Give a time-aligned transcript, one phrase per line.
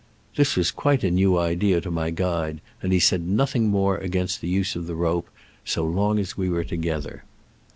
[0.35, 4.41] This was quite a new idea to my guide, and he said nothing more against
[4.41, 5.29] the use of the rope
[5.63, 7.23] so long as we were together.